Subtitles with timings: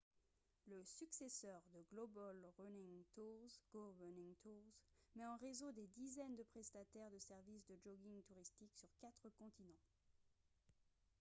[0.65, 4.73] le successeur de global running tours go running tours
[5.15, 9.77] met en réseau des dizaines de prestataires de services de jogging touristique sur quatre continents